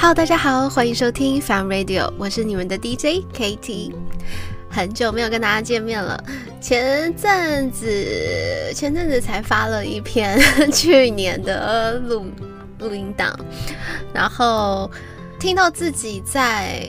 [0.00, 3.92] Hello，大家好，欢迎收听 Fun Radio，我是你们的 DJ KT。
[4.70, 6.18] 很久没有跟大家见面了，
[6.58, 7.86] 前阵子
[8.74, 10.40] 前阵子才发了一篇
[10.72, 12.24] 去年的录
[12.78, 13.38] 录音档，
[14.14, 14.90] 然后
[15.38, 16.82] 听到自己在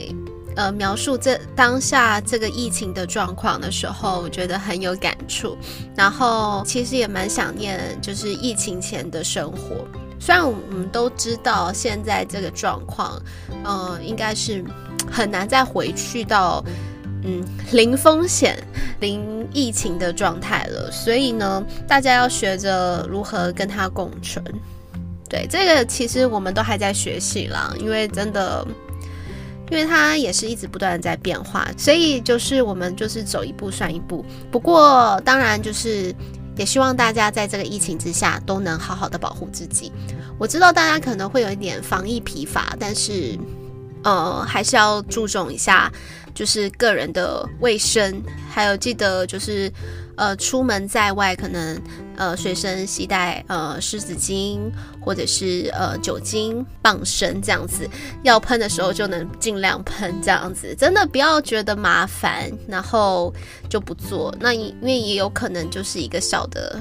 [0.56, 5.54] 呃描述这当下这个疫情的状况的时候，我觉得很有感触，
[5.94, 9.86] 然后其实也蛮想念就是疫情前的生活。
[10.24, 13.20] 虽然我们都知道现在这个状况，
[13.64, 14.64] 呃，应该是
[15.10, 16.64] 很难再回去到
[17.24, 18.56] 嗯零风险、
[19.00, 24.44] 零疫情的状态了，所以呢，大家要学着如何跟它共存。
[25.28, 28.64] 对，这个其实我们都还在学习啦，因为真的，
[29.72, 34.24] 因为它也是一直不断的在变化，所以就是我们就是走一步算一步。
[34.52, 36.14] 不过当然就是。
[36.56, 39.92] 也希望大家在这个疫情之下都能好好的保护自己。
[40.38, 43.38] 我知道大家可能会有一点防疫疲乏，但是，
[44.04, 45.90] 呃，还是要注重一下，
[46.34, 49.72] 就是个人的卫生，还有记得就是。
[50.14, 51.80] 呃，出门在外可能
[52.16, 54.60] 呃随身携带呃湿纸巾
[55.00, 57.88] 或者是呃酒精傍身这样子，
[58.22, 63.32] 要喷的时候就能尽量喷这样子，真的不要觉得麻烦，然后
[63.70, 64.32] 就不做。
[64.38, 66.78] 那因为也有可能就是一个小的，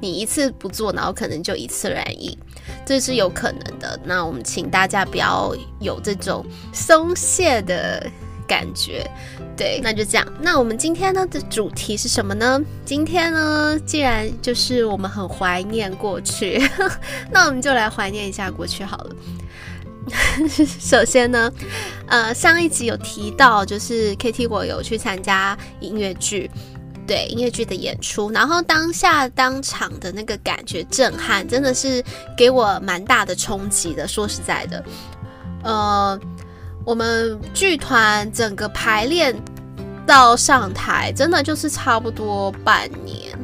[0.00, 2.38] 你一次不做，然后可能就一次染疫，
[2.86, 3.98] 这是有可能的。
[4.04, 8.08] 那我们请大家不要有这种松懈的。
[8.46, 9.08] 感觉，
[9.56, 10.26] 对，那就这样。
[10.40, 12.60] 那我们今天呢的主题是什么呢？
[12.84, 16.62] 今天呢，既然就是我们很怀念过去，
[17.30, 19.16] 那我们就来怀念一下过去好了。
[20.80, 21.52] 首先呢，
[22.06, 26.48] 呃，上一集有提到，就是 KT 我有去参加音乐剧，
[27.06, 32.04] 对，音乐剧的演出，然后当下当场的那个感觉震撼，真的是
[32.36, 34.06] 给我蛮大的冲击的。
[34.06, 34.84] 说实在的，
[35.64, 36.20] 呃。
[36.86, 39.34] 我们剧团整个排练
[40.06, 43.36] 到上台，真的就是差不多半年。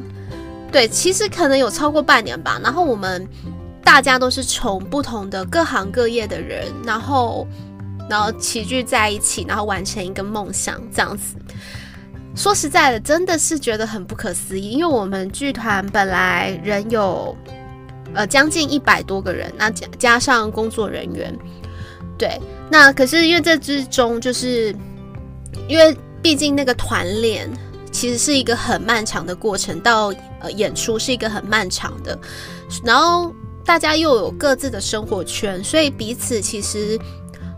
[0.71, 2.57] 对，其实可能有超过半年吧。
[2.63, 3.27] 然后我们
[3.83, 7.45] 大家都是从不同的各行各业的人，然后
[8.09, 11.35] 然后齐聚在一起，然后完成一个梦想，这样子。
[12.37, 17.37] 说实在的，真的是觉得很不可思议，因为我们剧团本来人有
[18.13, 21.37] 呃将近一百多个人，那加加上工作人员，
[22.17, 22.39] 对。
[22.69, 24.75] 那可是因为这之中，就是
[25.67, 27.47] 因为毕竟那个团练
[27.91, 32.17] 其实是一个很漫长的过程，到呃演出是一个很漫长的，
[32.83, 33.31] 然后
[33.63, 36.97] 大家又有各自的生活圈，所以彼此其实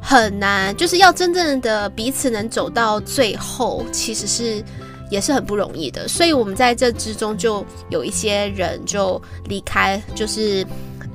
[0.02, 4.62] 很难，就是要真正的彼此能走到最后，其实是
[5.10, 6.08] 也是很不容易的。
[6.08, 10.66] 所以我们在这之中就有一些人就离开，就是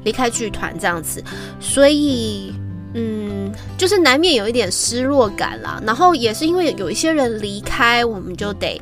[0.05, 1.23] 离开剧团这样子，
[1.61, 2.55] 所以。
[2.95, 5.81] 嗯，就是难免有一点失落感啦。
[5.87, 8.81] 然后也是因为有一些人离开，我们就得，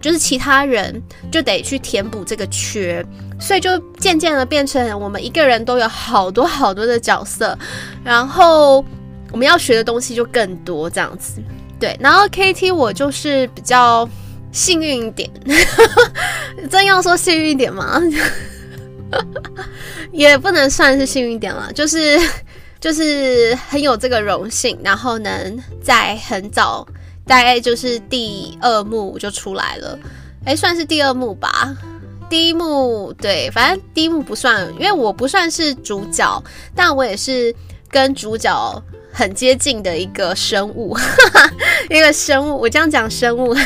[0.00, 1.02] 就是其他人
[1.32, 3.04] 就得去填补这个缺，
[3.40, 7.58] 所以就渐渐的变成我们一个人都有好多好多的角色，
[8.04, 8.84] 然后
[9.32, 11.42] 我们要学的东西就更多这样子。
[11.80, 14.08] 对，然后 KT 我就是比较
[14.52, 15.28] 幸运一点，
[16.70, 18.00] 真要说幸运一点吗？
[20.12, 22.16] 也不能算是幸运点了，就是。
[22.84, 26.86] 就是很有这个荣幸，然后能在很早，
[27.26, 29.98] 大概就是第二幕就出来了，
[30.44, 31.74] 诶，算是第二幕吧。
[32.28, 36.44] 第一幕对，反正第一幕不算，因为我不算是主角，
[36.76, 37.54] 但我也是
[37.88, 41.02] 跟主角很接近的一个生物，哈
[41.32, 41.50] 哈，
[41.88, 42.60] 一个生物。
[42.60, 43.56] 我这样讲生物，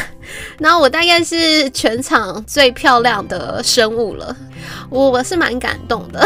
[0.61, 4.37] 然后我大概是全场最漂亮的生物了，
[4.89, 6.25] 我我是蛮感动的。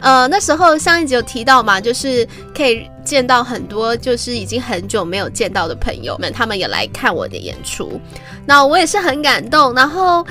[0.00, 8.00] 呃，那时候上一集有提到嘛，就是可以见到很多就是已经很久没有见到的朋友们，他们也来看我的演出，
[8.46, 9.74] 那我也是很感动。
[9.74, 10.26] 然后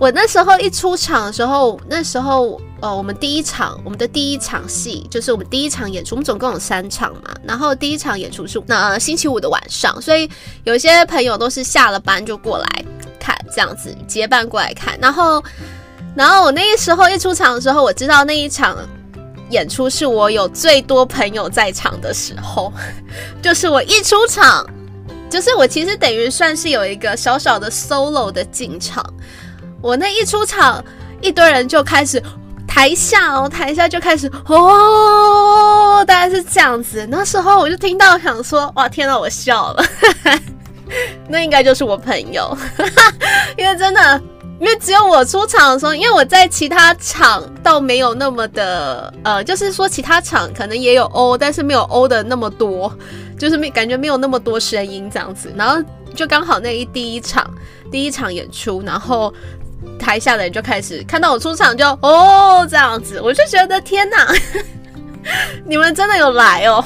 [0.00, 7.32] 我那时候一出场的时候，那时候呃，我们第一场我们的第一场戏就是我们第一场演出，我们总共有三场嘛。
[7.44, 10.28] 然后第一场演出是那、星期五的晚上，所以
[10.64, 12.84] 有一些朋友都是下了班就过来
[13.20, 14.98] 看，这样子结伴过来看。
[15.00, 15.40] 然后，
[16.16, 18.76] 然后我那个时候一出场的时候，我知道那一场。
[19.54, 22.72] 演出是我有最多朋友在场的时候，
[23.40, 24.66] 就是我一出场，
[25.30, 29.04] 就是我其实等于算是有一个小小的 solo 的进场。
[29.80, 30.84] 我那一出场，
[31.20, 32.20] 一堆人就开始
[32.66, 37.06] 台下哦，台下就开始哦，大概是这样子。
[37.08, 39.84] 那时候我就听到想说，哇，天哪，我笑了，
[41.28, 42.56] 那应该就是我朋友，
[43.56, 44.20] 因为真的
[44.60, 52.96] 因为只有我出场的时候，因为我在其他场倒没有那么的，呃，就是说其他场可能也有哦，但是没有哦的那么多，
[53.38, 55.52] 就是没感觉没有那么多声音这样子。
[55.56, 55.82] 然后
[56.14, 57.44] 就刚好那一第一场
[57.90, 59.34] 第一场演出，然后
[59.98, 64.32] 台下的人就开始看到我出场就哦这样子，我就觉得天哪，
[65.66, 66.82] 你们真的有来哦，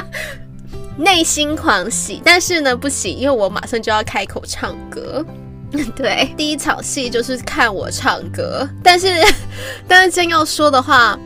[0.98, 5.24] 内心狂喜，但是呢不行，因为我马上就要开口唱歌。
[5.96, 9.08] 对，第一场戏就是看我唱歌，但是，
[9.86, 11.18] 但是真要说的话，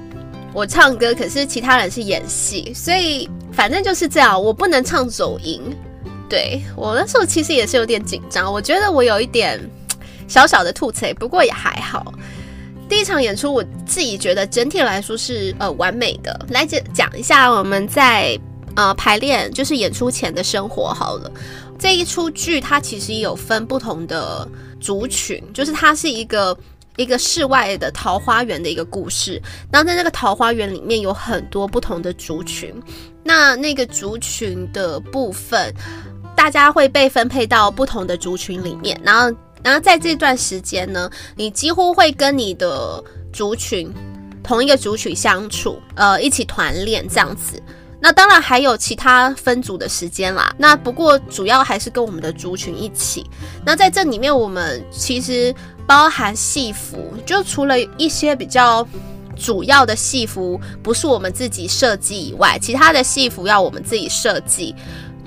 [0.53, 5.61] 我唱歌，可是其他人是演戏，所以反正就是这样，我不能唱走音。
[6.29, 9.61] 对，我那时候其实也是有点紧张，我觉得我有一点
[10.27, 12.13] 小小的吐槽，不过也还好。
[12.89, 16.47] 第一场演出，我自己觉得整体来说是呃完美的。
[16.49, 18.37] 来讲讲一下我们在
[18.77, 21.31] 呃排练，就是演出前的生活好了。
[21.79, 24.47] 这一出剧它其实有分不同的
[24.81, 26.57] 族群，就是它是一个
[26.97, 29.41] 一个世外的桃花源的一个故事。
[29.73, 32.75] 然后在那个桃花源里面有很多不同的族群，
[33.25, 35.75] 那那个族群的部分，
[36.37, 39.01] 大家会被分配到不同的族群里面。
[39.03, 43.03] 然后，然后在这段时间呢，你几乎会跟你的
[43.33, 43.91] 族群
[44.43, 47.63] 同一个族群相处，呃，一起团练这样子。
[48.03, 50.55] 那当然还有其他分组的时间啦。
[50.57, 53.29] 那不过主要还是跟我们的族群一起。
[53.65, 55.55] 那在这里面，我们其实
[55.87, 58.87] 包含戏服，就除了一些比较
[59.37, 64.75] 主要的戏服不是我们自己设计以外，其他的戏服要我们自己设计。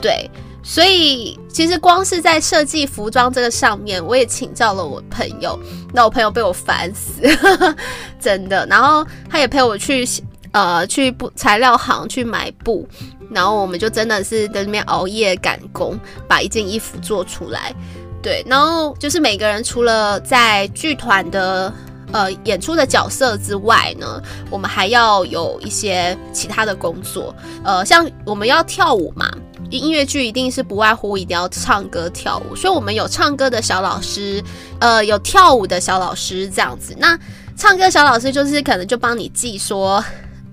[0.02, 0.30] 对，
[0.64, 5.60] 所以其实光是在设计服装这个上面，我也请教了我朋友。
[5.94, 7.22] 那我朋友被我烦死，
[8.20, 8.66] 真的。
[8.66, 10.08] 然后他也陪我去。
[10.54, 12.88] 呃，去布材料行去买布，
[13.32, 17.74] 然后我们就真的是在那边熬夜赶工，把一件衣服做出来。
[18.22, 21.74] 对，然后就是每个人除了在剧团的
[22.12, 24.22] 呃演出的角色之外呢，
[24.52, 27.36] 我们还要有一些其他的工作。
[27.64, 29.30] 呃，像我们要跳舞嘛，
[29.72, 34.42] 音乐剧一定是不外乎一定要唱歌跳舞，所以我们有唱歌的小老师，
[34.80, 36.96] 呃，有跳舞的小老师这样子。
[37.00, 37.20] 那
[37.58, 40.02] 唱歌小老师就是可能就帮你记说。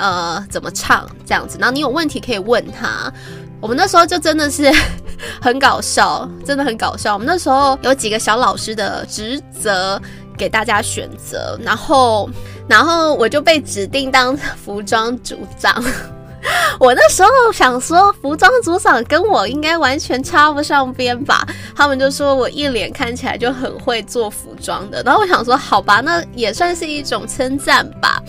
[0.01, 1.59] 呃，怎么唱这样子？
[1.61, 3.13] 然后你有问题可以问他。
[3.61, 4.73] 我们那时候就真的是
[5.41, 7.13] 很搞笑，真的很搞笑。
[7.13, 10.01] 我们那时候有几个小老师的职责
[10.37, 12.31] 给大家选择，然后，
[12.67, 15.85] 然后我就被指定当服装组长。
[16.81, 21.47] 我那时候想说，服装组长跟我应该完全插不上边吧？
[21.77, 25.03] 他们就说我一脸看起来就很会做服装的。
[25.03, 28.23] 然后我想说，好吧，那也算是一种称赞吧。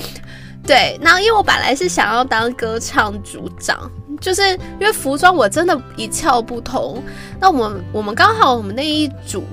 [0.63, 3.91] 对，那因为我本来是想要当歌唱组长，
[4.21, 4.49] 就是
[4.79, 7.03] 因为服装我真的一窍不通。
[7.39, 9.43] 那我们我们刚好我们那一组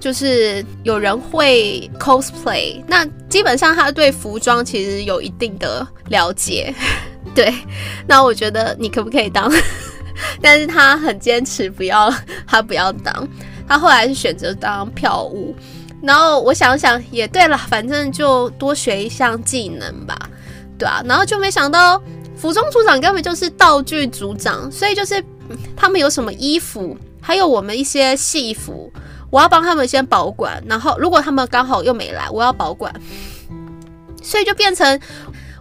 [0.00, 6.74] 就是有人会 cosplay，那基本上他对服装其实有一定的了解。
[7.34, 7.52] 对，
[8.06, 9.52] 那我觉得你可不可以当？
[10.40, 12.12] 但是他很坚持不要，
[12.46, 13.28] 他不要当。
[13.68, 15.54] 他后来是选择当票务。
[16.02, 20.16] 然后我想想也对了，反正就多学一项技能吧。
[20.78, 22.00] 对啊，然后就没想到
[22.36, 25.22] 服装组长根本就是道具组长，所以就是
[25.76, 28.92] 他们有什么衣服，还有我们一些戏服，
[29.30, 30.62] 我要帮他们先保管。
[30.66, 32.92] 然后如果他们刚好又没来，我要保管，
[34.22, 35.00] 所以就变成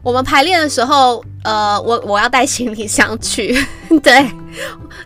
[0.01, 3.55] 我们排练的时候，呃，我我要带行李箱去，
[4.01, 4.29] 对，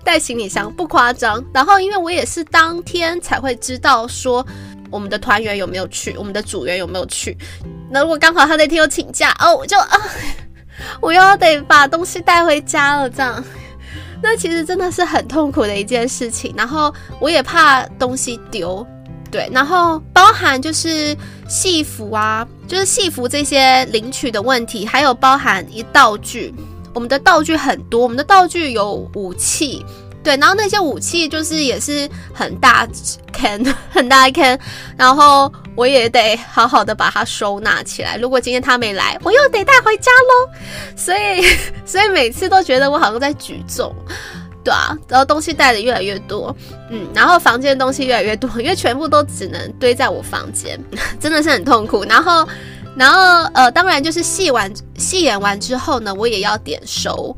[0.04, 1.44] 带行李箱不夸张。
[1.54, 4.46] 然后因为我也是当天才会知道说
[4.90, 7.38] 我们的团员有没有去，我们的组员有没有去。
[7.90, 9.98] 那如果刚好他那天有请假哦，我就啊，
[11.02, 13.44] 我又要得把东西带回家了，这样，
[14.22, 16.54] 那其实真的是很痛苦的一件事情。
[16.58, 18.86] 然后我也怕东西丢，
[19.32, 21.16] 对，然后包含就是
[21.48, 26.54] 戏服啊，就是戏服这些领取的问题，还有包含一道具，
[26.94, 29.86] 我们的道具很多，我们的道具有武器。
[30.28, 32.86] 对，然后那些武器就是也是很大
[33.32, 34.60] 坑， 很大坑，
[34.98, 38.18] 然后我也得好好的把它收纳起来。
[38.18, 40.52] 如果今天他没来，我又得带回家喽。
[40.98, 41.48] 所以，
[41.88, 43.96] 所以每次都觉得我好像在举重，
[44.66, 46.54] 对啊，然后东西带的越来越多，
[46.92, 50.78] 嗯，然后房间的东西越来越多，因为全部都只能堆在我房间，
[51.22, 52.04] 真的是很痛苦。
[52.04, 52.46] 然后，
[52.98, 57.34] 然后呃，当然就是戏完戏演完之后呢，我也要点收。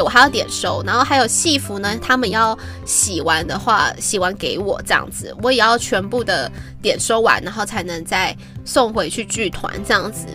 [0.00, 6.50] 我还要点收，然后还有戏服呢，他们要洗完的话，洗完给我这样子，我也要全部的
[6.82, 10.26] 点收完，然后才能再送回去剧团这样子。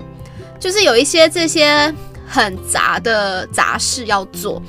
[0.59, 1.93] 就是有一些这些
[2.27, 4.61] 很杂的杂事要做，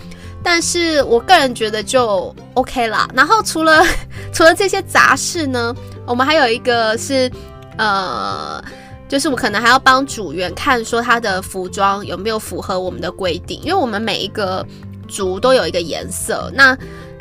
[0.42, 3.08] 但是我个人觉得就 OK 啦。
[3.14, 3.84] 然后除了
[4.34, 5.74] 除了这些杂事呢，
[6.04, 7.30] 我们还有一个是
[7.76, 8.62] 呃，
[9.08, 14.66] 就是我可能还要帮组员看说他的服装有没有符合我们的规定，因为我们每一个
[15.08, 16.76] 组都有一个颜色，那。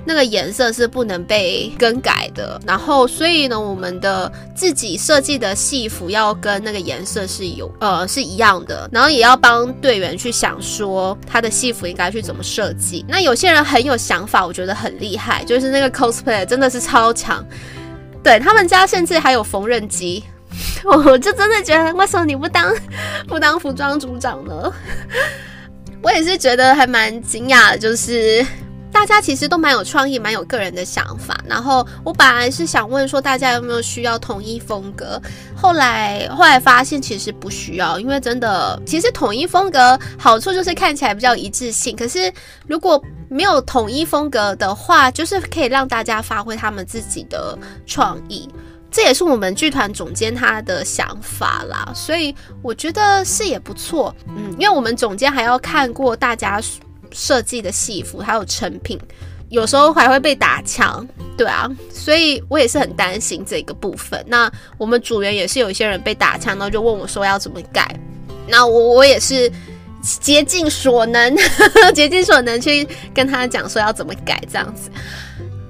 [0.06, 13.06] 那个颜色是不能被更改的，然后所以呢，我们的自己设计的戏服要跟那个颜色是有呃是一样的，然后也要帮队员去想说他的戏服应该去怎么设计。
[13.08, 17.42] 那有些人很有想法，我觉得很厉害，就是那个 cosplay 真的是超强，
[18.22, 20.22] 对，他们家甚至还有缝纫机，
[20.84, 22.75] 我就真的觉得为什么你不当
[23.25, 24.70] 不当服装组长呢？
[26.03, 28.45] 我也是觉得还蛮惊讶的，就是。
[28.93, 31.36] 大家其实都蛮有创意，蛮有个人的想法。
[31.48, 35.19] 然后我本来是想问说，大家有没有需要统一风格？
[35.55, 41.95] 后来后来发现其实不需要，因为真的，其实统一风格好处就是看起来比较一致性。
[41.95, 42.31] 可是
[42.67, 47.57] 如果没有统一风格的话，就是可以让大家发挥他们自己的
[47.88, 48.48] 创意。
[48.94, 54.16] 这也是我们剧团总监他的想法啦，所以我觉得是也不错。
[54.30, 56.62] 嗯，因为我们总监还要看过大家。
[57.16, 59.00] 设计的戏服还有成品，
[59.50, 61.08] 有时候还会被打枪，
[61.38, 64.20] 对啊，所以我也是很担心这个部分。
[64.26, 67.96] 那我们组员也是有一些人被打枪，然后就问我说要怎么改。
[68.48, 69.48] 那我我也是
[70.02, 71.38] 竭尽所能，
[71.94, 74.90] 竭尽所能去跟他讲说要怎么改这样子。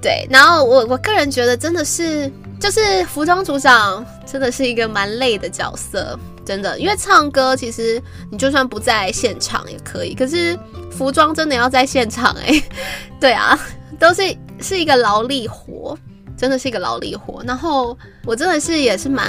[0.02, 2.32] 对，然后我我个人觉得真的是，
[2.64, 6.18] 就是服装组长真的是一个蛮累的角色。
[6.46, 8.02] 真的，因为唱歌其实
[8.32, 10.58] 你就算不在现场也可以，可是
[10.90, 12.64] 服装真的要在现场哎、
[13.20, 13.60] 对啊，
[14.00, 14.22] 都是
[14.62, 15.98] 是一个劳力活，
[16.38, 17.44] 真的是一个劳力活。
[17.46, 19.28] 然后我真的是也是蛮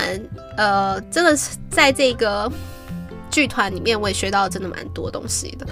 [0.57, 2.51] 呃，真的是在这个
[3.33, 5.67] 剧团里面，我也学到真的蛮多东西的，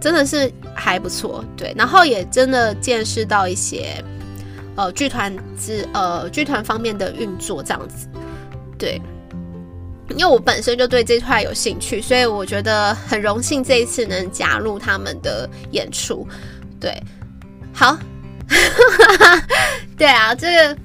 [0.00, 1.44] 真的是还不错。
[1.56, 4.02] 对，然后也真的见识到一些
[4.76, 8.08] 呃剧团之呃剧团方面的运作这样子，
[8.78, 9.00] 对。
[10.10, 16.28] 因为我本身就对这块有兴趣，所以我觉得很荣幸这一次能加入他们的演出。
[16.78, 17.02] 对，
[17.72, 17.96] 好，
[19.96, 20.76] 对啊，这个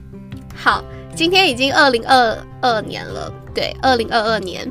[0.55, 0.81] 好，
[1.13, 4.65] 今天已经二零二二年了，对，二零二二年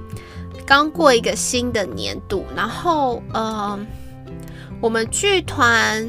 [0.66, 3.78] 刚过一个新的年度，然后呃，
[4.80, 6.08] 我们剧团，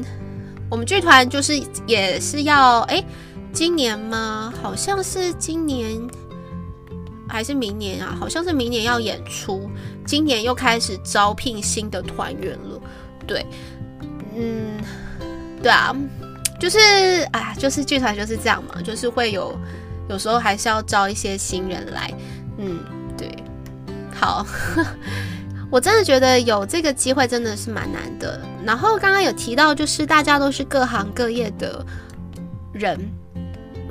[0.70, 3.04] 我们剧团就是也是要，哎，
[3.52, 4.52] 今年吗？
[4.62, 6.00] 好像是今年。
[7.32, 8.12] 还是明年啊？
[8.18, 9.70] 好像是明年要演出，
[10.04, 12.80] 今年又开始招聘新的团员了。
[13.24, 13.46] 对，
[14.34, 14.82] 嗯，
[15.62, 15.94] 对啊，
[16.58, 16.78] 就是
[17.30, 19.56] 啊，就是剧团就是这样嘛，就是会有
[20.08, 22.12] 有时候还是要招一些新人来。
[22.58, 22.80] 嗯，
[23.16, 23.32] 对，
[24.12, 24.44] 好，
[25.70, 28.40] 我真的觉得有这个机会真的是蛮难的。
[28.64, 31.84] 然后刚刚有提到，就是大家都是各行各业的
[32.72, 32.98] 人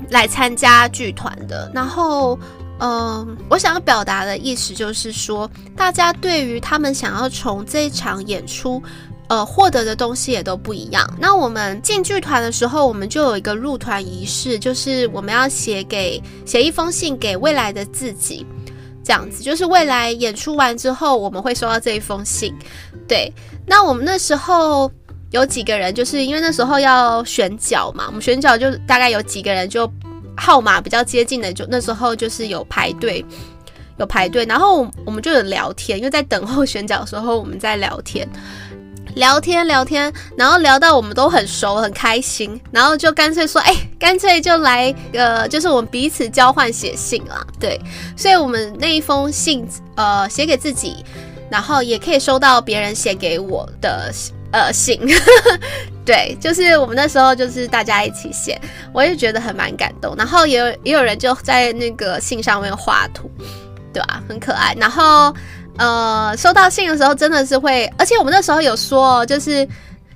[0.09, 2.38] 来参加剧团的，然后。
[2.81, 8.81] 嗯，我想要表达的意思就是说，大家对于他们想要从这场演出，
[9.27, 11.05] 呃，获得的东西也都不一样。
[11.19, 18.48] 那我们进剧团的时候，我们就有一个入团仪式，就是我们要写给写一封信给未来的自己，
[19.03, 22.53] 这样子，就是未来演出完之后，我们会收到这一封信。
[23.08, 23.34] 对，
[23.65, 24.91] 那我们那时候
[25.32, 29.91] 有几个人，就是因为那时候要选角嘛，我们选角就大概有几个人就。
[30.41, 33.25] 号码比较接近的，就那时候就是有排队，
[33.98, 38.25] 有排队，然后我们就有聊天，因为在等候选角的时候，我们在聊天，
[39.16, 47.80] 聊天聊天，然后聊到我们都很熟，很开心，然后就干脆说，哎，干脆就来，呃，就是我们彼此交换写信啦，对，
[48.16, 51.04] 所以我们那一封信，呃，写给自己，
[51.50, 54.12] 然后也可以收到别人写给我的。
[54.51, 55.00] 呃，信，
[56.04, 58.60] 对，就是我们那时候就是大家一起写，
[58.92, 60.16] 我也觉得很蛮感动。
[60.18, 63.30] 然后也有也有人就在那个信上面画图，
[63.94, 64.24] 对吧？
[64.28, 64.74] 很可爱。
[64.80, 65.32] 然后
[65.79, 69.67] 呃，收到信的时候真的是会，而且我们那时候有说，就是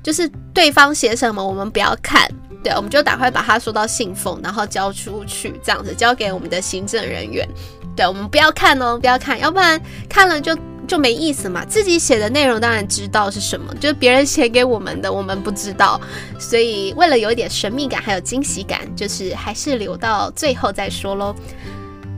[0.03, 2.29] 就是对方写什么我们不要看，
[2.63, 7.48] 对，我们就赶快把它收到信封，然后交出去，这样子交给我们的行政人员。
[7.96, 10.55] 对，我们不要看哦，不要看，要不然看了就。
[10.86, 16.00] 就没意思嘛，自己写的内容当然知道是什么，就是别人写给我们的，我们不知道，
[16.38, 21.34] 所以为了有一点神秘感，还有惊喜感，就是还是留到最后再说喽。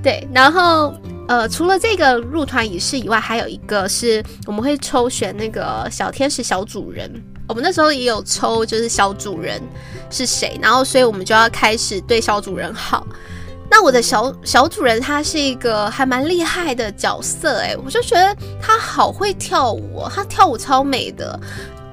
[0.05, 0.93] 对，然后
[1.27, 7.11] 呃，除了这个入团仪式以外，还有一个是我们会抽选那个小天使小主人，
[7.47, 9.59] 我们那时候也有抽，就是小主人
[10.11, 13.07] 是谁，然后所以我们就要开始对小主人好。
[13.67, 21.39] 那我的小小主人他是一个还蛮厉害的角色诶，我就觉得他好会跳舞哦，他跳舞超美的，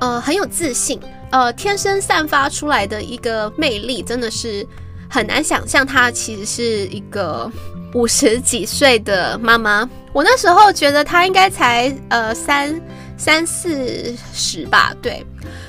[0.00, 1.00] 呃，很有自信，
[1.30, 4.66] 呃，天生散发出来的一个魅力真的是
[5.08, 7.50] 很难想象，他其实是一个
[7.94, 12.80] 五十几岁的妈妈，我那时候觉得她应该才呃三
[13.16, 15.24] 三四十吧，对，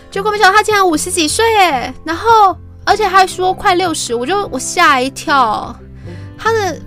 [0.09, 5.75] 结果没想到她竟然五十几岁诶，然后而且还说快六十，我就我吓一跳，
[6.37, 6.79] 她的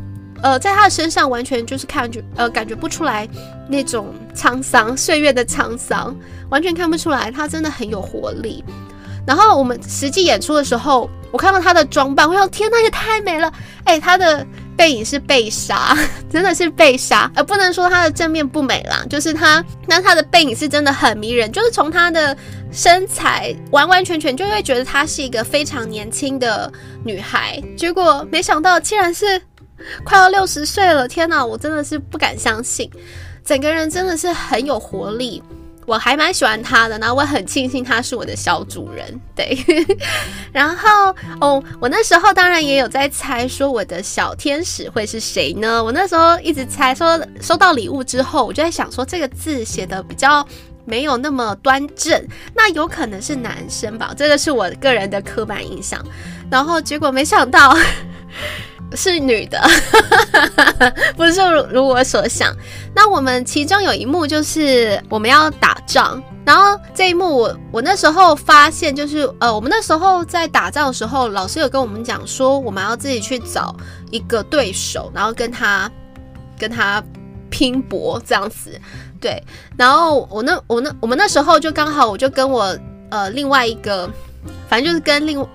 [0.43, 3.29] 呃在她的身上完全就是看觉呃感觉不出来
[3.69, 6.17] 那种沧桑岁月的沧桑，
[6.49, 8.65] 完全看不出来，她真的很有活力。
[9.27, 13.53] 然后我们实际演出的时候，我看到她的装扮，我想天呐，也太美了，
[13.85, 14.47] 诶，她的。
[14.77, 15.97] 背影是被杀，
[16.31, 22.37] 真的是被杀，而不能说她的正面不美啦，就是她，那她的背影是真的很迷人，就是从她的
[22.71, 26.71] 身材完完全全就会觉得她是一个非常年轻的
[27.03, 29.41] 女孩，结果没想到竟然是
[30.05, 32.91] 快要六十岁了，天哪，我真的是不敢相信，
[33.45, 35.43] 整个人真的是很有活力。
[35.87, 39.57] 我还蛮喜欢他的，然后我很庆幸他是我的小主人，对。
[40.53, 45.83] 然后哦，我那时候当然也有在猜，说我的小天使会是谁呢？
[45.83, 50.47] 我那时候一直猜，说收到礼物之后，我就在想说这个字写的比较
[50.85, 52.21] 没有那么端正，
[52.55, 54.13] 那有可能是男生吧？
[54.17, 56.05] 这个是我个人的刻板印象。
[56.51, 57.77] 然后结果没想到。
[58.93, 59.61] 是女的，
[61.17, 62.55] 不是如如我所想。
[62.95, 73.75] 那我们其中有一幕就是我们要打仗，然后这一幕我我那时候发现就是呃，我们那时候在打仗的时候，老师有跟我们讲说，我们要自己去找
[74.11, 75.91] 一个对手，然后跟他
[76.59, 77.03] 跟他
[77.51, 78.81] 拼搏这样子。
[79.21, 79.43] 对，
[79.77, 82.79] 然后我那我那我们那时候就刚好我就跟我
[83.11, 84.09] 呃另外一个，
[84.69, 85.47] 反正就是跟另。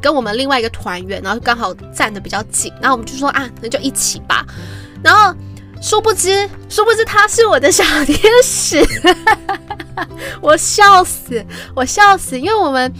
[0.00, 4.44] 跟我们另外一个团员，然后刚好站得比较紧，然后我们就说啊，那就一起吧。
[5.02, 5.34] 然后
[5.80, 8.84] 殊不知，殊不知他是我的小天使，
[10.40, 12.92] 我笑死，我笑死，因为我们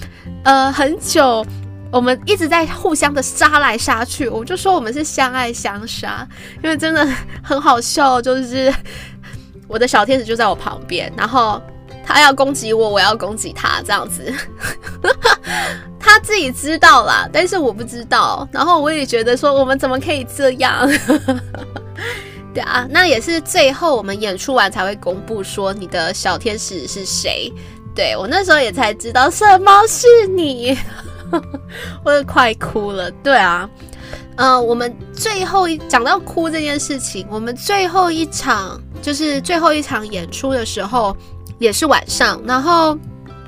[0.44, 1.44] 呃很久，
[1.90, 6.26] 我们一直在互相的杀来杀去，我们就说我们是相爱相杀，
[6.62, 7.06] 因为真的
[7.42, 8.72] 很好笑，就是
[9.68, 11.60] 我的小天使就在我旁边，然后。
[12.06, 14.32] 他要攻击我，我要攻击他，这样子，
[15.98, 18.48] 他自己知道啦，但是我不知道。
[18.52, 20.88] 然后我也觉得说，我们怎么可以这样？
[22.54, 27.52] 对啊，那也是最后我们演出完才会公布说你的小天使是谁。
[27.94, 30.78] 对，我那时候也才知道什么是你，
[32.04, 33.10] 我也快哭了。
[33.10, 33.68] 对啊，
[34.36, 41.16] 嗯、我们最后一讲到哭这件事情，我们最后一场就是最后一场演出的时候。
[41.58, 42.98] 也是晚上，然后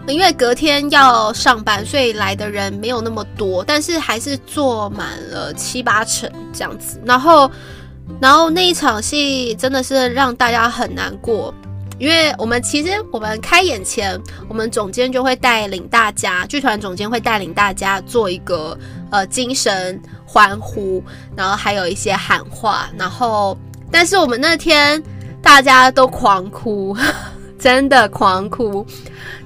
[0.07, 6.99] 因为隔天要上班，所以来的人没有那么多，但是还是坐满了七八成这样子。
[7.05, 7.51] 然后，
[8.21, 11.53] 然后那一场戏真的是让大家很难过，
[11.99, 14.19] 因为我们其实我们开演前，
[14.49, 18.79] 我们总监就会带领大家，剧团总监会带领大家做一个
[19.11, 21.05] 呃精神欢呼，
[21.37, 23.55] 然后还有一些喊话，然后
[23.93, 25.03] 但是我们那天
[25.43, 26.97] 大家都狂哭。
[27.59, 28.87] 真的狂哭，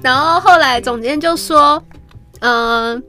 [0.01, 1.83] 然后后来总监就说
[2.41, 3.01] ：“嗯、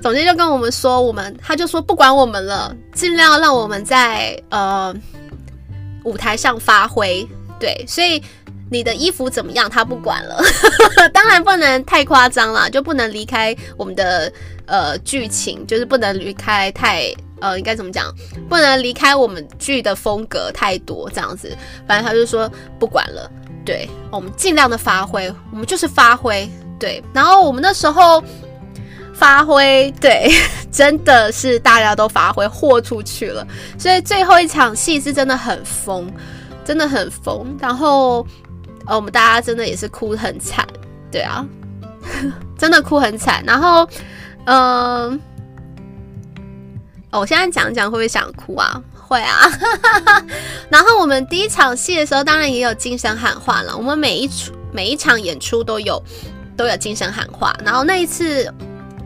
[0.00, 4.92] 总监就跟我们说，我们他就说不管我们了，尽量让我们在呃
[6.02, 7.26] 舞台上发挥。
[7.60, 8.20] 对，所以
[8.68, 10.42] 你的衣服怎么样，他不管了。
[11.14, 14.32] 当然不能太夸张了，就不能离开我们的
[14.66, 18.12] 呃剧情，就是不能离开太呃应该怎么讲，
[18.48, 21.56] 不能离开我们剧的风格太多这样子。
[21.86, 23.30] 反正他就说不管了。”
[23.64, 26.50] 对，我们尽量的发挥，我们就是发挥。
[26.78, 28.22] 对，然后我们那时候
[29.14, 30.28] 发挥，对，
[30.72, 33.46] 真的是大家都发挥，豁出去了。
[33.78, 36.12] 所以最后一场戏是真的很疯，
[36.64, 37.56] 真的很疯。
[37.60, 38.26] 然后，
[38.86, 40.66] 呃，我们大家真的也是哭得很惨，
[41.08, 41.46] 对啊，
[42.58, 43.44] 真的哭很惨。
[43.46, 43.88] 然后，
[44.46, 45.20] 嗯、
[47.12, 48.82] 我现在讲讲会不会想哭啊？
[49.12, 49.46] 会啊，
[50.70, 53.76] 然后我们第一场戏的时候，当然也有精神喊话了。
[53.76, 56.02] 我们每一出每一场演出都有
[56.56, 57.54] 都有精神喊话。
[57.62, 58.50] 然后那一次，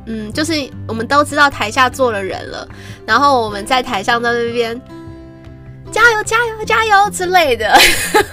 [0.07, 0.53] 嗯，就是
[0.87, 2.69] 我们都知道台下坐了人了，
[3.05, 4.81] 然后我们在台上在那边
[5.91, 7.77] 加油加油加油之类的，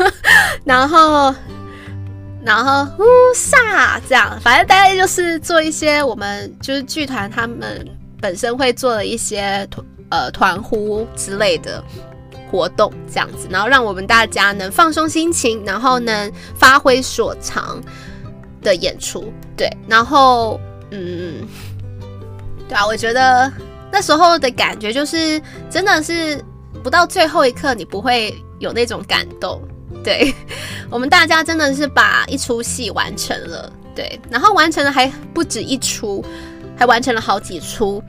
[0.63, 1.33] 然后
[2.45, 7.83] 然后呼撒这样，反正大概就是做一些我们就是剧团他们
[8.21, 9.67] 本身会做的一些。
[10.13, 11.83] 呃，团呼之类的
[12.51, 17.81] 活动这样子，然后让我们大家能放松心情，然后能发挥所长
[18.61, 19.33] 的演出。
[19.57, 20.59] 对，然后
[20.91, 21.47] 嗯，
[22.69, 23.51] 对啊，我觉得
[23.91, 26.39] 那时候的感觉就是，真的是
[26.83, 29.59] 不到最后一刻，你不会有那种感动。
[30.03, 30.31] 对，
[30.91, 36.23] 我们大家真的是把一出戏完成了，对，然后完成了还不止一出，
[36.77, 37.99] 还完成了好几出。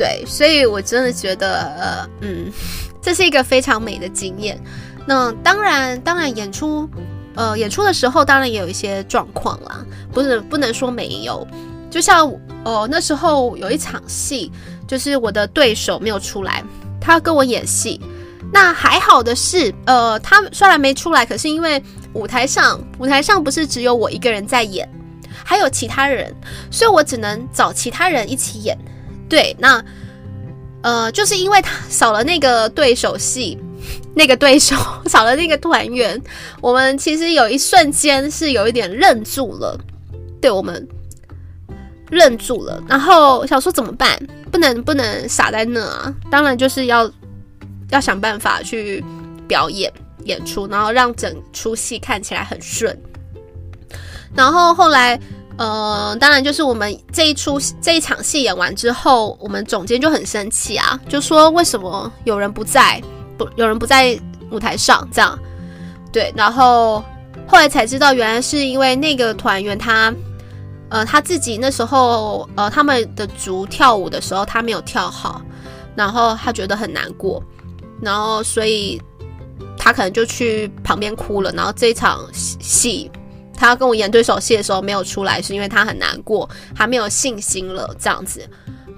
[0.00, 2.50] 对，所以我真的觉得，呃，嗯，
[3.02, 4.58] 这是一个非常美的经验。
[5.06, 6.88] 那当然，当然演出，
[7.34, 11.46] 呃，演出的时候当然也有一些状况啦，不是不能说没有。
[11.90, 12.26] 就像
[12.64, 14.50] 哦、呃，那时候有一场戏，
[14.88, 16.64] 就是我的对手没有出来，
[16.98, 18.00] 他跟我演戏。
[18.50, 21.82] 那还好的是，呃，他虽然没出来，可是因为
[22.14, 24.88] 舞台上舞台上不是只有我一个人在演，
[25.44, 26.34] 还有其他人，
[26.70, 28.74] 所以我只能找其他人一起演。
[29.30, 29.82] 对，那
[30.82, 33.56] 呃，就是因为他少了那个对手戏，
[34.16, 34.74] 那个对手
[35.06, 36.20] 少了那个团员，
[36.60, 39.78] 我们其实有一瞬间是有一点愣住了，
[40.42, 40.86] 对，我们
[42.10, 44.18] 愣住了，然后想说怎么办？
[44.50, 46.12] 不能不能傻在那啊！
[46.28, 47.08] 当然就是要
[47.90, 49.04] 要想办法去
[49.46, 49.92] 表演
[50.24, 53.00] 演出，然后让整出戏看起来很顺。
[54.34, 55.20] 然后后来。
[55.60, 62.98] 呃，当然就是我们这一出这一场戏演完之后，我们总监就很生气啊，就说为什么有人不在，
[63.36, 64.18] 不有人不在
[64.50, 65.38] 舞台上这样，
[66.10, 67.04] 对，然后
[67.46, 70.10] 后来才知道，原来是因为那个团员他，
[70.88, 75.42] 呃，他自己那时候呃他们的组跳舞的时候他没有跳好，
[75.94, 77.42] 然后他觉得很难过，
[78.00, 78.98] 然后所以
[79.76, 83.10] 他可能就去旁边哭了，然后这一场戏。
[83.60, 88.40] 他要跟我演对手戏的时候没有出来，是因为他很难过，还没有信心了这样子。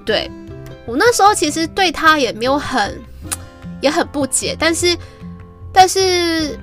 [0.07, 0.31] 对，
[0.87, 2.97] 我那时候其实对他也没有很，
[3.83, 4.97] 也很不解，但是，
[5.73, 6.57] 但是，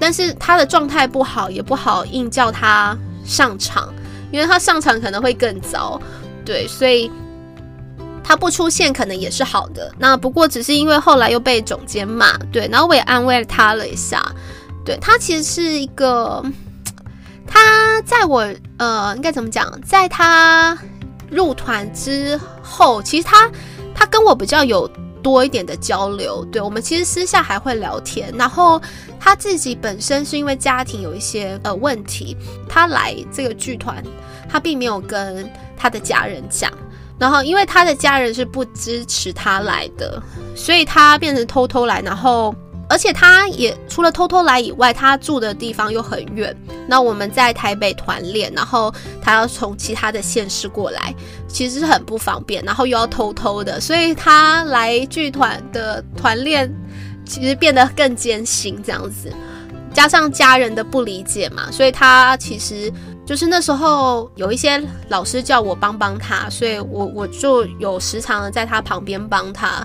[0.00, 3.92] 但是他的状态不好，也不好硬叫他上场，
[4.30, 6.00] 因为他上场可能会更糟。
[6.46, 7.10] 对，所以
[8.24, 9.92] 他不出现可能也是好的。
[9.98, 14.24] 那不过只是因为后来又被总监骂，对，然后我也安慰了他了一下。
[14.86, 16.42] 对，他其实是一个。
[17.52, 19.70] 他在我呃，应该怎么讲？
[19.82, 20.76] 在他
[21.30, 23.50] 入团之后，其实他
[23.94, 24.88] 他跟我比较有
[25.22, 26.42] 多一点的交流。
[26.46, 28.32] 对，我们其实私下还会聊天。
[28.38, 28.80] 然后
[29.20, 32.34] 他自己本身是因为家庭有一些呃问题，
[32.66, 34.02] 他来这个剧团，
[34.48, 36.72] 他并没有跟他的家人讲。
[37.18, 40.20] 然后因为他的家人是不支持他来的，
[40.56, 42.54] 所以他变成偷偷来，然后。
[42.92, 46.54] 而且他也除了偷偷来以外，他住的地方又很远。
[46.86, 51.14] 那我们在台北团练，然后他要从其他的县市过来，
[51.48, 52.62] 其实是很不方便。
[52.62, 56.70] 然后又要偷偷的，所以他来剧团的团练
[57.24, 58.78] 其实变得更艰辛。
[58.84, 59.32] 这样子，
[59.94, 62.92] 加上家人的不理解嘛，所以他其实
[63.24, 64.78] 就是那时候有一些
[65.08, 69.82] 老师叫我帮帮他，所以我我就有时常的在他旁边帮他。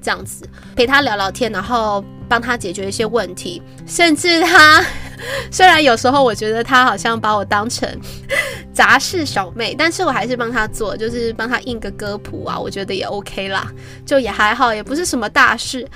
[0.00, 4.84] 这样子陪他聊聊天，然后帮他解决一些问题，甚至他
[5.50, 7.88] 虽然有时候我觉得他好像把我当成
[8.72, 13.70] 杂事小妹，但是我还是帮他做，就是帮他印个歌谱啊，我觉得也 OK 啦，
[14.06, 15.86] 就也还好，也不是什么大事。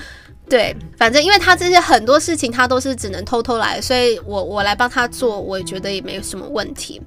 [0.47, 7.01] 对，反正因为他这些很多事情他都是只能偷偷来，所以我我来帮他做，我也觉得也没有什么问题。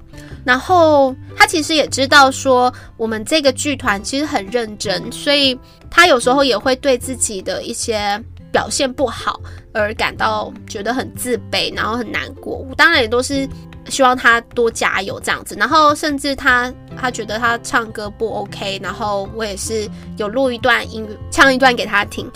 [0.44, 8.20] 然后他其实也知道说我们这个剧团其实很认真，所以他有时候也会对自己的一些
[8.50, 9.40] 表现不好
[9.72, 12.56] 而感到觉得很自卑，然后很难过。
[12.68, 13.48] 我当然也都是
[13.88, 15.54] 希望他多加油这样子。
[15.56, 22.28] 然后甚至他他觉得他唱歌不 OK，然后我也是有录一段音， 唱一段给他听。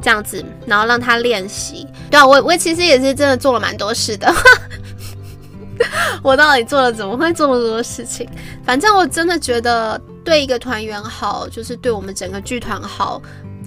[0.00, 1.86] 这样子，然后让他练习。
[2.10, 4.32] 对啊，我我其实也是真的做了蛮多事的。
[6.22, 8.28] 我到底做了怎么会这么多事情？
[8.64, 13.22] 反正我真的觉得对一个团员好，就是对我们整个剧团好。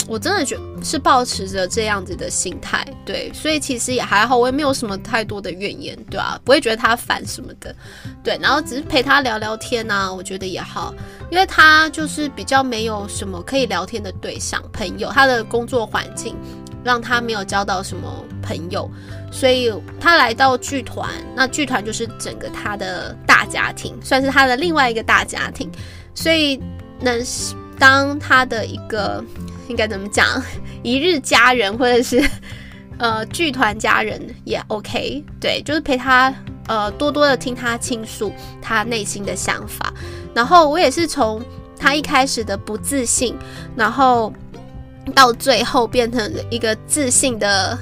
[0.08, 7.74] 我真的觉是保持着这样子的心态，对，所以其实也还好，我也没有什么太多的怨言，对啊，不会觉得他烦什么的，
[8.24, 10.94] 对，然后只是陪他聊聊天啊，我觉得也好，
[11.30, 16.36] 因为他就是比较没有什么可以聊天的对象朋友，他的工作环境
[16.84, 18.90] 让他没有交到什么朋友，
[19.32, 25.72] 所以他来到剧团，那剧团就是整个他的大家庭，算是他的另外一个大家庭，
[26.16, 26.60] 所以
[27.00, 27.24] 能
[27.80, 29.24] 当他的一个。
[29.72, 30.28] 应该怎么讲？
[30.84, 32.24] 一日家人，或者是
[33.00, 35.24] 呃剧团家人也 OK。
[35.40, 36.34] 对，就是陪他
[36.68, 38.32] 呃多多的听他倾诉
[38.62, 39.94] 他内心的想法。
[40.36, 41.42] 然后我也是从
[41.80, 43.36] 他一开始的不自信，
[43.76, 44.32] 然后
[45.16, 47.78] 到最后变成一个自信的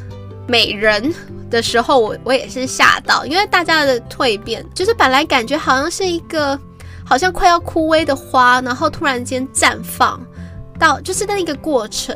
[0.48, 1.14] 美人
[1.50, 6.58] 的时候，我我也是吓到，因为大家的蜕变，就是本来感觉好像是一个
[7.04, 10.20] 好像快要枯萎的花，然后突然间绽放。
[10.80, 12.16] 到就是那一个过程，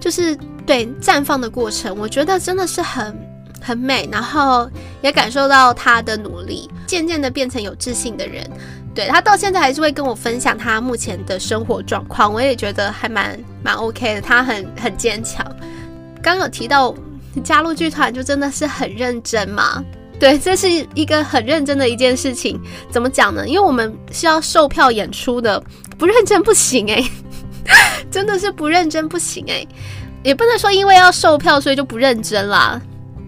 [0.00, 3.14] 就是对绽放的过程，我觉得真的是很
[3.60, 4.70] 很美，然后
[5.02, 8.48] 也感受到他的努力，渐渐的变成有自信的人。
[8.94, 14.20] 对，他到现在还是会跟我分享他目前的生活状况，我也觉得还蛮蛮 OK 的。
[14.22, 15.44] 他很很坚强。
[16.22, 16.94] 刚有提到
[17.44, 19.84] 加入剧团就真的是很认真嘛？
[20.18, 22.58] 对，这是一个很认真的一件事情。
[22.90, 23.46] 怎么讲呢？
[23.46, 25.62] 因为我们是要售票演出的，
[25.98, 27.04] 不认真不行诶。
[28.10, 29.66] 真的是不认真不行诶。
[30.22, 32.80] 也不能说因为要售票所以就不认真啦，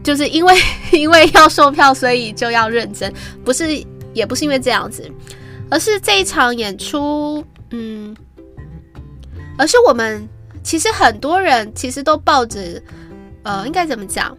[0.02, 0.54] 就是因为
[0.90, 3.12] 因为要售票所以就要认真，
[3.44, 5.08] 不是，也不是因为这样子。
[5.70, 8.16] 而是这一场演出，嗯，
[9.58, 10.26] 而是我们
[10.62, 12.82] 其实很多人其实都抱着，
[13.42, 14.36] 呃，应该怎么讲？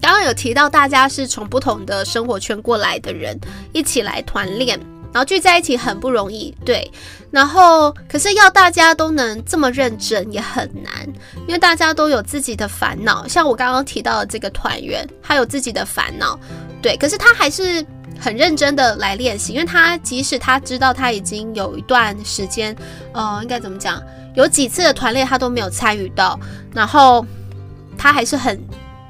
[0.00, 3.38] 刚刚有提到大家是从不同的生活圈过来的人，
[3.72, 4.80] 一起来团练，
[5.12, 6.90] 然后聚在一起很不容易，对。
[7.30, 11.06] 然后可是要大家都能这么认真也很难，
[11.46, 13.26] 因为大家都有自己的烦恼。
[13.28, 16.38] 像我刚刚提到的这个团员，他有自己的烦恼，
[16.82, 16.96] 对。
[16.96, 17.84] 可是他还是。
[18.22, 22.76] 很认真的来练习，因为他即使他知道他已经有一段时间，
[23.14, 23.98] 呃，应该怎么讲？
[24.34, 26.38] 有几次的团练他都没有参与到，
[26.74, 27.24] 然后
[27.96, 28.62] 他还是很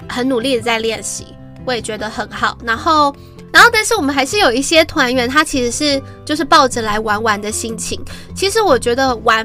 [0.09, 1.27] 很努力的在练习，
[1.65, 2.57] 我也觉得很好。
[2.63, 3.13] 然后，
[3.53, 8.01] 然后，但是我们还是有一些团员，他其实是就是抱着来玩玩的心情。
[8.35, 9.45] 其实我觉得玩，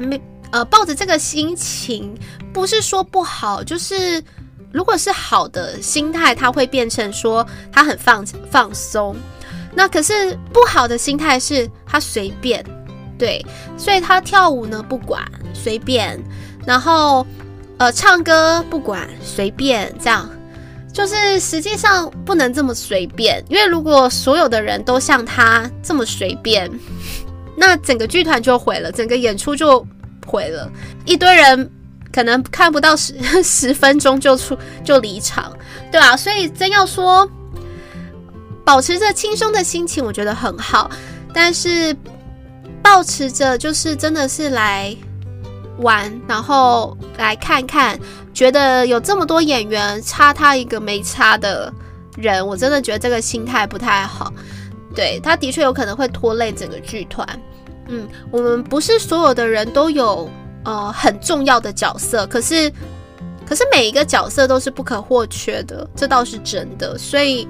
[0.50, 2.16] 呃，抱着这个心情
[2.52, 4.22] 不是说不好，就是
[4.72, 9.16] 如果是好的心态，他会变成说他很放放松。
[9.74, 12.64] 那可是不好的心态是他随便，
[13.18, 13.44] 对，
[13.76, 16.18] 所以他跳舞呢不管随便，
[16.64, 17.26] 然后
[17.76, 20.30] 呃唱歌不管随便，这样
[20.96, 26.70] 就是实际上不能这么随便，因为如果所有的人都像他这么随便，
[27.54, 29.86] 那整个剧团就毁了，整个演出就
[30.26, 30.72] 毁了，
[31.04, 31.70] 一堆人
[32.10, 35.54] 可能看不到十十分钟就出就离场，
[35.92, 37.30] 对啊，所以真要说。
[38.64, 40.90] 保持着轻松的心情，我觉得很好。
[41.32, 41.96] 但是，
[42.82, 44.92] 保持着就是真的是来
[45.78, 47.96] 玩，然后来看看，
[48.36, 51.72] 觉得有这么多演员，差他一个没差的
[52.18, 54.30] 人，我真的觉得这个心态不太好。
[54.94, 57.26] 对，他的确有可能会拖累整个剧团。
[57.88, 60.28] 嗯，我们不是所有的人都有
[60.64, 62.70] 呃很重要的角色，可是
[63.48, 66.98] 可是每一个角色都是不可或缺的，这倒是真的。
[66.98, 67.48] 所以。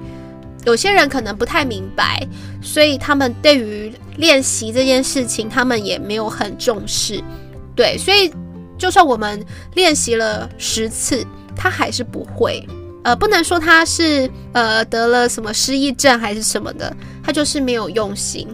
[0.65, 2.27] 有些人可能不太明白，
[2.61, 7.23] 所以他们对于练习这件事情，他们也没有很重视。
[7.73, 8.29] 对，所以
[8.77, 9.43] 就算我们
[9.75, 12.67] 练习了十次，他还是不会。
[13.03, 18.47] 呃，不能说他是呃得了什么失忆症还是什么的，他就是没有用心。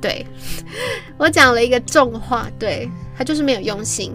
[0.00, 0.26] 对，
[1.16, 4.14] 我讲了一个重话，对，他就是没有用心。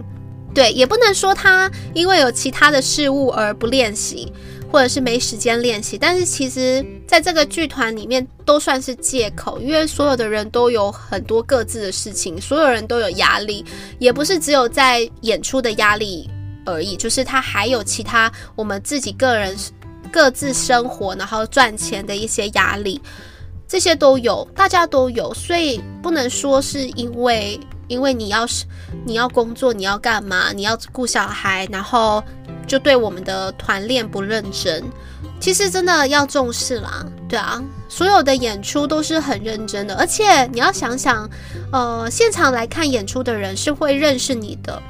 [0.54, 4.32] 对，也不能说他因为有其他的事物而不练习。
[4.72, 13.62] 或者是没时间练习，但是其实在这个剧团里面都算是借口，因为所有的人都有很多各自的事情，所有人都有压力，
[13.98, 16.26] 也不是只有在演出的压力
[16.64, 19.54] 而已，就是他还有其他我们自己个人
[20.10, 22.98] 各自生活，然后赚钱的一些压力，
[23.68, 27.60] 这些都有，大家都有，所以不能说是因为。
[27.88, 28.64] 因为你要是
[29.04, 30.52] 你要工作，你要干嘛？
[30.52, 32.22] 你要顾小孩，然后
[32.66, 34.82] 就对我们的团练不认真。
[35.40, 41.28] 其实真的要重视啦，对啊，所有的演出都是很认真的，而且你要想想，
[41.72, 44.80] 呃，现场来看演出的人是会认识你的，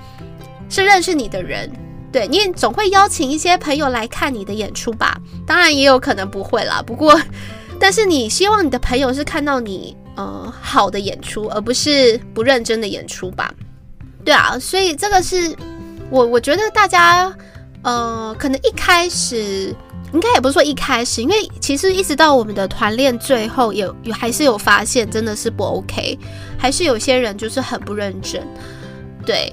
[0.68, 1.70] 是认识你的人，
[2.12, 5.18] 对，你总会邀请一些朋友来看你的演出吧？
[5.46, 7.18] 当然也有可能不会啦，不过，
[7.81, 9.96] 但是你希望你的朋友是看到你。
[10.14, 13.53] 呃，好的演出，而不是不认真的演出吧？
[14.25, 15.57] 对啊，所以这个是
[16.11, 17.35] 我我觉得大家
[17.83, 19.75] 呃，可能一开始
[20.12, 26.18] 应该也不是说一开始，因为其实一直到我们的团练最后有，有还是有发现真的是不 OK，
[26.59, 28.46] 还是有些人就是很不认真，
[29.25, 29.51] 对，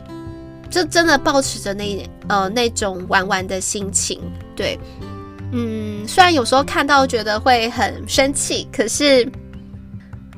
[0.70, 4.20] 就真的抱持着那呃那种玩玩的心情，
[4.56, 4.78] 对，
[5.54, 9.26] 嗯，虽然有时候看到觉得会很生气，可是。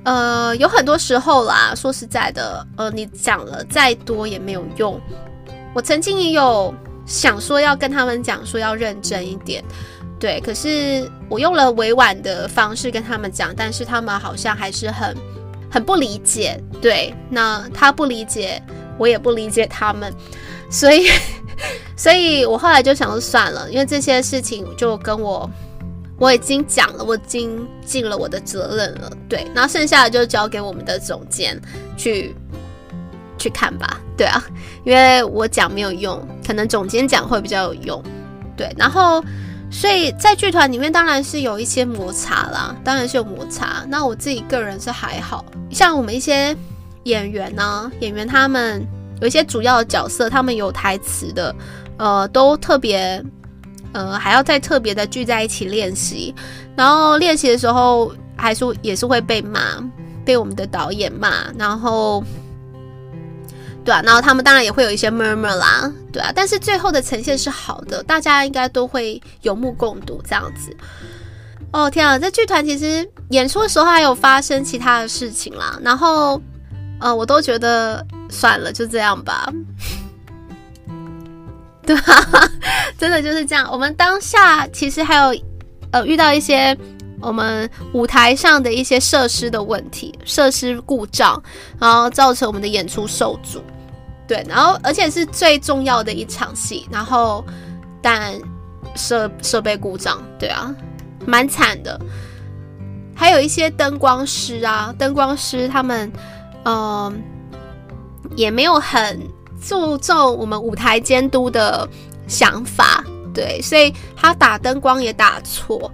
[0.04, 5.00] 呃，有很多时候啦，说实在的，呃，你讲了再多也没有用。
[5.76, 6.74] 我曾经也有
[7.06, 9.64] 想说要跟他们讲说要认真一点，
[10.20, 15.16] 对，可是我用了委婉的方式跟他们讲，但是他们好像还是很
[15.70, 18.62] 很不理解，对，那他不理解，
[18.98, 20.12] 我也不理解他们，
[20.70, 21.08] 所以，
[21.96, 25.48] 所以我后来就想说算了，因为这些事情就跟我。
[26.22, 31.60] 我已经讲了，我已经尽了我的责任了，对，然后剩下的就交给我们的总监
[31.98, 32.36] 去
[33.40, 34.40] 去看吧，对啊，
[34.84, 38.04] 因为我讲没有用，可能总监讲会比较有用，
[38.56, 39.20] 对，然后
[39.72, 43.84] 所以在剧团里面当然是有一些摩擦啦，当然是有摩擦。
[43.88, 46.56] 那我自己个人是还好，像我们一些
[47.06, 48.86] 演员呢、演员他们
[49.22, 51.56] 有一些主要的角色，他们有台词的，
[51.98, 53.24] 呃，都特别，
[53.94, 56.34] 呃，还要再特别的聚在一起练习。
[56.76, 59.60] 然后练习的时候，还是也是会被骂，
[60.26, 62.24] 被我们的导演骂，然后。
[63.84, 70.72] 对啊，然后他们当然也会有一些 murmur 啦，对啊，但是最后的呈现是好的，大家应该都会有目共睹这样子。
[71.72, 76.40] 哦天啊，在剧团其实演出的时候还有发生其他的事情啦，然后
[77.00, 79.52] 呃，我都觉得算了，就这样吧。
[81.96, 82.52] 对啊，
[82.98, 83.68] 真的就是这样。
[83.72, 85.36] 我们当下其实还有
[85.92, 86.78] 呃遇到一些
[87.20, 91.42] 我们舞台上的一些设施的问题，设施故障，
[91.80, 93.62] 然后造成我们的演出受阻。
[94.28, 97.44] 对，然后而且是最重要的一场戏，然后
[98.02, 98.34] 但
[98.96, 100.74] 设设备故障，对啊，
[101.26, 102.00] 蛮惨的。
[103.14, 106.12] 还有一些灯光师啊，灯光师他们
[106.64, 107.14] 嗯、呃、
[108.36, 109.20] 也没有很
[109.62, 111.88] 注重我们舞台监督的
[112.28, 115.92] 想法，对，所以他打灯光也打错。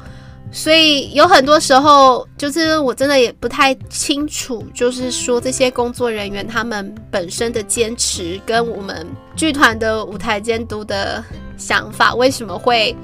[0.50, 11.22] 所以有很多时候，就是我真的也不太清楚，就是说这些工作人员他们本身的坚持跟我们剧团的舞台监督的
[11.58, 12.96] 想法为什么会，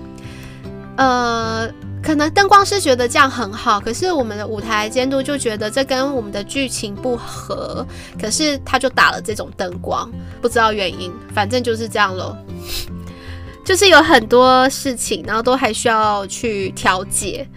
[0.95, 1.69] 呃，
[2.03, 7.85] 可能灯光师觉得这样很好，可是我们的舞台监督就觉得这跟我们的剧情不合，
[8.21, 10.11] 可是他就打了这种灯光，
[10.41, 12.35] 不知道原因，反正就是这样喽。
[13.63, 17.47] 就是有很多事情，然后都还需要去调解。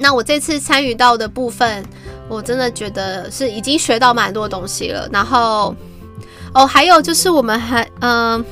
[0.00, 1.84] 那我这次参与到的部分，
[2.28, 5.08] 我真的觉得是已经学到蛮多东西了。
[5.12, 5.72] 然后，
[6.52, 8.44] 哦，还有就是我们还，嗯、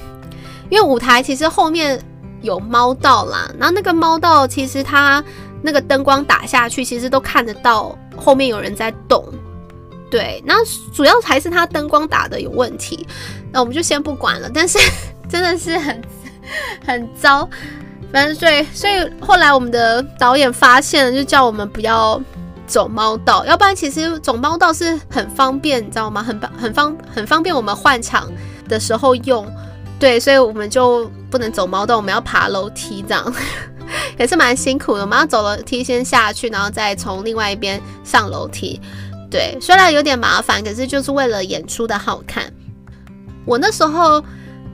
[0.71, 2.01] 因为舞台其实后面
[2.43, 5.23] 有猫道啦，然后那个猫道其实它
[5.63, 9.25] 那个灯光打下去，其实都看得到后面有人在动。
[10.11, 10.55] 对，那
[10.93, 13.07] 主要还是它灯光打的有问题。
[13.53, 14.51] 那我们就先不管了。
[14.53, 14.79] 但是
[15.29, 16.03] 真的是很。
[16.87, 17.47] 很糟，
[18.11, 22.19] 反正所以所以后来我们的导演发现了，就叫我们不要
[22.67, 26.23] 走猫道，要不然其实走猫道是很方便，你知道吗？
[26.23, 28.33] 很很方很方便我们换场
[28.67, 29.47] 的时候用。
[29.99, 33.35] 对，所以我们就不能走猫道，我们要爬楼梯，这样
[34.19, 35.03] 也是蛮辛苦的。
[35.03, 38.81] 我们要走楼梯先下去，然后再从另外一边上楼梯。
[39.31, 42.53] 对，虽然有点麻烦，可是就是为了演出的好看。
[43.45, 44.23] 我那时候。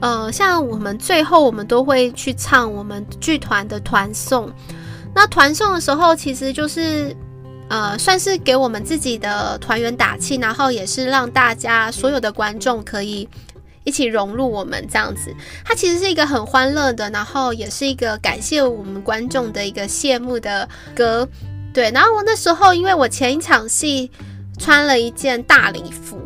[0.01, 4.51] 呃，像我们最后我们都会去唱我们剧团的团颂。
[5.15, 7.15] 那团颂的时候，其实就是
[7.69, 13.27] 呃，算是给我们自己的团员打气，然后也是让大家所有的观众可以
[13.85, 15.33] 一起融入我们这样子。
[15.63, 21.25] 它其实是一个很欢乐的，然后也是一个感谢我们观众的一个谢幕的歌。
[21.73, 24.11] 对，然后我那时候因为我前一场戏
[24.59, 26.19] 穿了一件大礼服，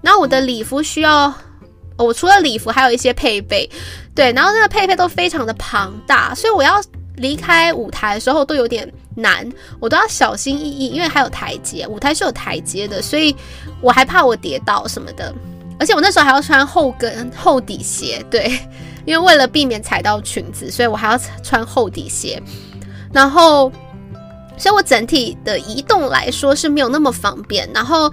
[0.00, 1.32] 然后我的礼服需要。
[1.98, 3.70] 我除了礼服，还有一些配备，
[4.12, 6.82] 对，然后那个配备都非常的庞大，所以我要
[7.16, 9.48] 离开舞台的时候都有点难，
[9.78, 13.36] 我都要小心翼翼，因为还有台阶，舞台是有台阶的，所以
[13.80, 15.32] 我还怕我跌倒什么的，
[15.78, 18.58] 而且我那时候还要穿后跟厚底鞋，对，
[19.04, 22.42] 因为为了避免踩到裙子，所以我还要穿厚底鞋，
[23.12, 23.70] 然后，
[24.56, 28.12] 所以我整体的移动来说是没有那么方便，然后。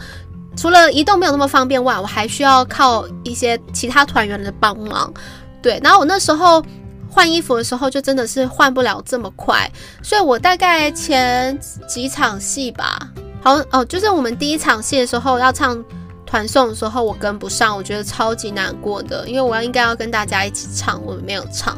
[0.58, 5.13] 除了移动没有那么方便外，我还需要靠一些其他团员的帮忙。
[5.62, 6.62] 对，然后我那时候
[7.10, 9.72] 换衣服的时候，就真的是换不了这么快，
[10.04, 13.00] 所以我大概前几场戏吧，
[13.41, 15.82] 好哦，就是我们第一场戏的时候要唱
[16.30, 21.76] 团送的时候，我跟不上，我觉得超级难过的，因为我要应该要跟大家一起唱，我没有唱。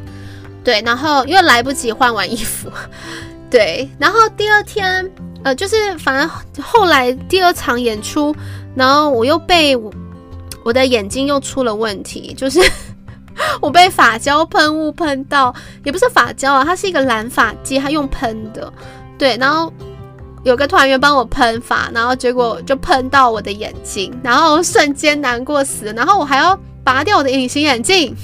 [0.61, 2.69] 对，然后因为来不及换完衣服，
[3.49, 5.09] 对，然后第二天，
[5.43, 6.29] 呃，就是反正
[6.61, 8.35] 后来第二场演出。
[8.75, 9.91] 然后我又被我，
[10.63, 12.59] 我的眼睛又出了问题，就是
[13.61, 18.71] 我被发胶喷雾喷到，也不是发胶啊，它是一个染发剂，它用喷的，
[19.17, 19.35] 对。
[19.37, 19.71] 然后
[20.43, 28.15] 有个团员帮我喷发，然后结果就喷到我的眼睛，然后瞬间难过死了，然后我还要拔掉我的隐形眼镜，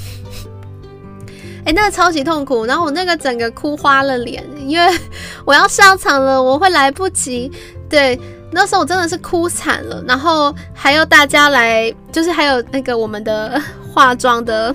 [1.66, 5.00] 哎，那个超级痛苦，然后我那个整个哭花了脸，因为
[5.46, 7.52] 我要上场了，我会来不及，
[7.90, 8.20] 对。
[8.50, 13.62] 那时候我真的是哭惨了，然后还要大家来，就是还有那个我们的
[13.94, 14.74] 化妆的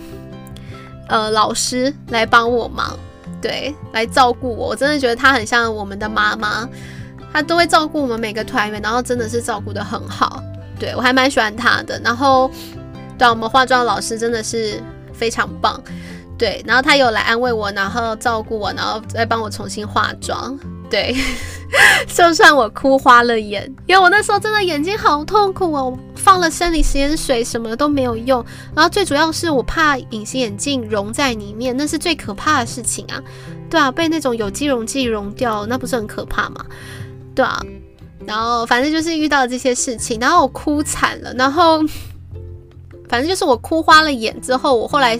[1.09, 2.95] 呃老师来帮我忙，
[3.41, 4.69] 对，来照顾我。
[4.69, 6.69] 我真的觉得她很像我们的妈妈，
[7.33, 10.43] 他都会照顾我们每个团员，然后真的是照顾得很好。
[10.79, 12.01] 对，我还蛮喜欢他的。
[12.05, 12.51] 然后
[13.19, 15.81] 对啊，我们化妆老师真的是非常棒。
[16.39, 20.59] 对，然后他有来安慰我，然后照顾我，然后再帮我重新化妆。
[20.91, 21.15] 对，
[22.13, 33.23] 就算我哭花了眼，因为我那时候真的眼睛好痛苦哦，放了生理食盐水什么都没有用，然后最主要是我怕隐形眼镜融在里面，那是最可怕的事情啊，
[33.71, 36.63] 对啊，被那种有机溶剂溶掉，那不是很可怕吗？
[37.35, 37.61] 对啊，
[38.27, 41.81] 然后反正就是遇到这些事情，然后我哭惨了，然后
[43.09, 45.19] 反正就是我哭花了眼之后，我后来。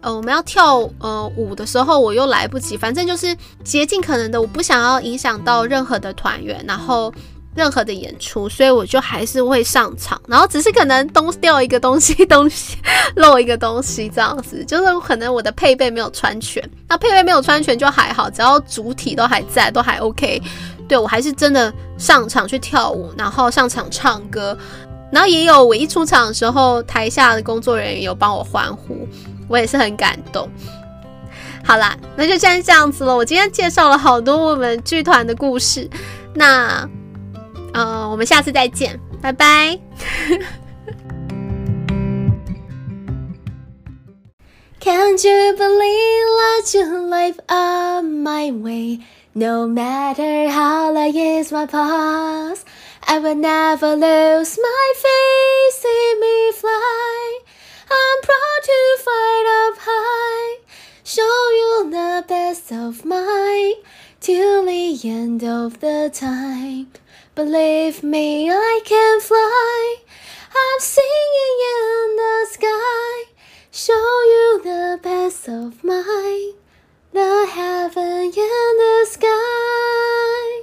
[0.00, 2.76] 呃，我们要跳呃舞的时候，我又来不及。
[2.76, 7.12] 反正就是竭尽可能的，我不想要影响到任何的团员，然后
[7.52, 10.22] 任何的演出，所以我就还是会上场。
[10.28, 12.76] 然后只是可能东掉一个东西，东西
[13.16, 16.62] 漏一个东西这样子，就是可能我的配备没有穿全。
[16.86, 20.40] 那配备没有穿全就还好，只要主体都还在，都还 OK。
[20.88, 24.56] 对，我还是真的上场去跳舞，然后上场唱歌，
[25.12, 29.06] 然后也有我一出场的时候，台下的工作人员有帮我欢呼。
[29.48, 30.48] 我也是很感动。
[31.64, 33.14] 好啦，那就先这样子了。
[33.14, 35.88] 我今天介绍了好多我们剧团的故事，
[36.34, 36.88] 那
[37.74, 39.78] 呃，我们下次再见，拜拜。
[44.80, 49.00] Can't you believe that your life on my way?
[49.38, 52.66] No matter how long is my past,
[53.06, 55.74] I will never lose my faith.
[55.80, 57.38] See me fly.
[57.88, 60.58] I'm proud to fight up high,
[61.04, 63.74] show you the best of mine
[64.18, 66.88] till the end of the time.
[67.36, 69.98] Believe me, I can fly.
[70.50, 73.30] I'm singing in the sky,
[73.70, 75.84] show you the best of
[77.12, 80.62] the heaven and the sky.